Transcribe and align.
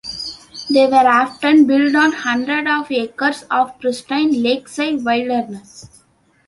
They 0.67 0.87
were 0.87 1.07
often 1.07 1.67
built 1.67 1.93
on 1.93 2.11
hundreds 2.13 2.67
of 2.67 2.91
acres 2.91 3.43
of 3.51 3.79
pristine 3.79 4.41
lakeside 4.41 5.03
wilderness. 5.05 6.01